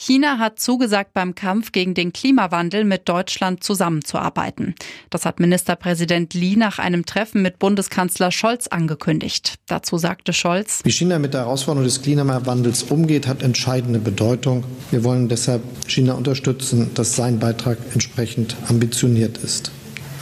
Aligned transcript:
China 0.00 0.38
hat 0.38 0.60
zugesagt, 0.60 1.12
beim 1.12 1.34
Kampf 1.34 1.72
gegen 1.72 1.92
den 1.92 2.12
Klimawandel 2.12 2.84
mit 2.84 3.08
Deutschland 3.08 3.64
zusammenzuarbeiten. 3.64 4.76
Das 5.10 5.26
hat 5.26 5.40
Ministerpräsident 5.40 6.34
Li 6.34 6.54
nach 6.54 6.78
einem 6.78 7.04
Treffen 7.04 7.42
mit 7.42 7.58
Bundeskanzler 7.58 8.30
Scholz 8.30 8.68
angekündigt. 8.68 9.56
Dazu 9.66 9.98
sagte 9.98 10.32
Scholz, 10.32 10.82
Wie 10.84 10.92
China 10.92 11.18
mit 11.18 11.34
der 11.34 11.40
Herausforderung 11.40 11.84
des 11.84 12.00
Klimawandels 12.00 12.84
umgeht, 12.84 13.26
hat 13.26 13.42
entscheidende 13.42 13.98
Bedeutung. 13.98 14.62
Wir 14.92 15.02
wollen 15.02 15.28
deshalb 15.28 15.62
China 15.88 16.12
unterstützen, 16.12 16.92
dass 16.94 17.16
sein 17.16 17.40
Beitrag 17.40 17.78
entsprechend 17.92 18.54
ambitioniert 18.68 19.38
ist. 19.38 19.72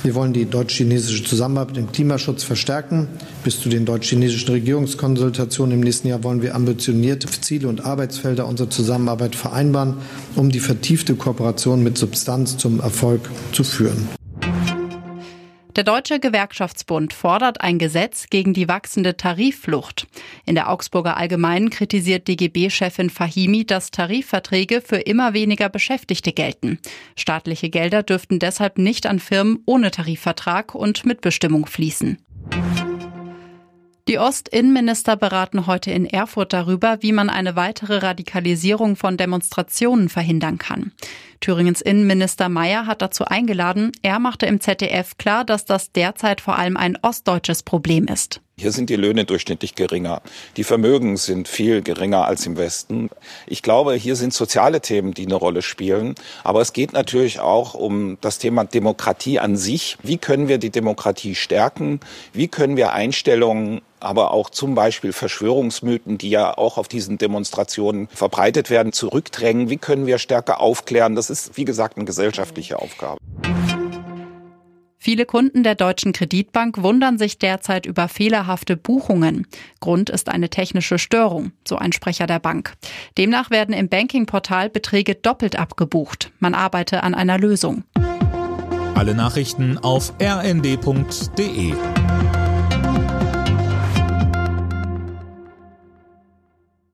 Wir 0.07 0.14
wollen 0.14 0.32
die 0.32 0.45
deutsch-chinesische 0.45 1.24
Zusammenarbeit 1.24 1.78
im 1.78 1.91
Klimaschutz 1.91 2.45
verstärken. 2.45 3.09
Bis 3.42 3.60
zu 3.60 3.69
den 3.69 3.84
deutsch-chinesischen 3.84 4.51
Regierungskonsultationen 4.51 5.74
im 5.74 5.80
nächsten 5.80 6.06
Jahr 6.06 6.23
wollen 6.23 6.42
wir 6.42 6.55
ambitionierte 6.55 7.27
Ziele 7.27 7.66
und 7.66 7.84
Arbeitsfelder 7.84 8.47
unserer 8.47 8.70
Zusammenarbeit 8.70 9.34
vereinbaren, 9.34 9.95
um 10.37 10.50
die 10.50 10.61
vertiefte 10.61 11.16
Kooperation 11.16 11.83
mit 11.83 11.98
Substanz 11.98 12.56
zum 12.56 12.78
Erfolg 12.78 13.28
zu 13.50 13.64
führen. 13.64 14.06
Der 15.77 15.85
Deutsche 15.85 16.19
Gewerkschaftsbund 16.19 17.12
fordert 17.12 17.61
ein 17.61 17.79
Gesetz 17.79 18.29
gegen 18.30 18.55
die 18.55 18.67
wachsende 18.67 19.19
Tarifflucht. 19.19 20.07
In 20.47 20.55
der 20.55 20.71
Augsburger 20.71 21.19
Allgemeinen 21.19 21.69
kritisiert 21.69 22.29
DGB-Chefin 22.29 23.11
Fahimi, 23.11 23.67
dass 23.67 23.91
Tarifverträge 23.91 24.81
für 24.81 24.97
immer 24.97 25.34
weniger 25.34 25.69
Beschäftigte 25.69 26.33
gelten. 26.33 26.79
Staatliche 27.15 27.69
Gelder 27.69 28.03
dürften 28.03 28.39
deshalb 28.39 28.79
nicht 28.79 29.05
an 29.05 29.19
Firmen 29.19 29.59
ohne 29.67 29.91
Tarifvertrag 29.91 30.75
und 30.75 31.05
Mitbestimmung 31.05 31.67
fließen. 31.67 32.17
Die 34.09 34.19
Ostinnenminister 34.19 35.17
beraten 35.17 35.67
heute 35.67 35.91
in 35.91 36.06
Erfurt 36.06 36.53
darüber, 36.53 36.98
wie 37.00 37.12
man 37.12 37.28
eine 37.28 37.56
weitere 37.56 37.98
Radikalisierung 37.98 38.95
von 38.95 39.17
Demonstrationen 39.17 40.09
verhindern 40.09 40.59
kann. 40.59 40.93
Thüringens 41.41 41.81
Innenminister 41.81 42.48
Mayer 42.48 42.87
hat 42.87 43.03
dazu 43.03 43.25
eingeladen. 43.25 43.92
Er 44.03 44.19
machte 44.19 44.47
im 44.47 44.61
ZDF 44.61 45.17
klar, 45.19 45.45
dass 45.45 45.65
das 45.65 45.93
derzeit 45.93 46.41
vor 46.41 46.56
allem 46.56 46.77
ein 46.77 46.98
ostdeutsches 47.03 47.62
Problem 47.62 48.06
ist. 48.06 48.41
Hier 48.59 48.73
sind 48.73 48.89
die 48.89 48.97
Löhne 48.97 49.27
durchschnittlich 49.27 49.75
geringer. 49.75 50.23
Die 50.56 50.65
Vermögen 50.65 51.19
sind 51.19 51.47
viel 51.47 51.83
geringer 51.83 52.25
als 52.25 52.47
im 52.47 52.56
Westen. 52.56 53.11
Ich 53.47 53.61
glaube, 53.61 53.93
hier 53.93 54.17
sind 54.17 54.33
soziale 54.33 54.81
Themen, 54.81 55.12
die 55.12 55.27
eine 55.27 55.34
Rolle 55.34 55.61
spielen. 55.61 56.15
Aber 56.43 56.62
es 56.62 56.73
geht 56.73 56.95
natürlich 56.95 57.39
auch 57.39 57.75
um 57.75 58.17
das 58.23 58.39
Thema 58.39 58.65
Demokratie 58.65 59.39
an 59.41 59.59
sich. 59.59 59.98
Wie 60.03 60.17
können 60.17 60.48
wir 60.48 60.56
die 60.56 60.71
Demokratie 60.71 61.34
stärken? 61.34 62.00
Wie 62.33 62.48
können 62.48 62.78
wir 62.78 62.93
Einstellungen 62.93 63.83
aber 64.00 64.31
auch 64.31 64.50
zum 64.50 64.75
Beispiel 64.75 65.12
Verschwörungsmythen, 65.12 66.19
die 66.19 66.31
ja 66.31 66.56
auch 66.56 66.78
auf 66.78 66.89
diesen 66.89 67.19
Demonstrationen 67.19 68.09
verbreitet 68.09 68.71
werden, 68.71 68.93
zurückdrängen? 68.93 69.69
Wie 69.69 69.78
können 69.78 70.06
wir 70.06 70.19
stärker 70.19 70.61
aufklären? 70.61 71.15
Das 71.15 71.25
ist, 71.30 71.56
wie 71.56 71.64
gesagt, 71.64 71.96
eine 71.96 72.05
gesellschaftliche 72.05 72.78
Aufgabe. 72.78 73.19
Viele 75.06 75.24
Kunden 75.24 75.62
der 75.62 75.77
Deutschen 75.77 76.12
Kreditbank 76.12 76.82
wundern 76.82 77.16
sich 77.16 77.38
derzeit 77.38 77.86
über 77.86 78.08
fehlerhafte 78.08 78.77
Buchungen. 78.77 79.47
Grund 79.78 80.10
ist 80.10 80.28
eine 80.28 80.50
technische 80.50 80.98
Störung, 80.98 81.52
so 81.64 81.77
ein 81.77 81.92
Sprecher 81.92 82.27
der 82.27 82.41
Bank. 82.41 82.72
Demnach 83.16 83.50
werden 83.50 83.72
im 83.72 83.88
Bankingportal 83.88 84.69
Beträge 84.69 85.14
doppelt 85.14 85.56
abgebucht. 85.56 86.32
Man 86.41 86.54
arbeite 86.54 87.04
an 87.04 87.14
einer 87.14 87.38
Lösung. 87.38 87.84
Alle 88.97 89.14
Nachrichten 89.14 89.78
auf 89.78 90.12
rnd.de 90.20 91.74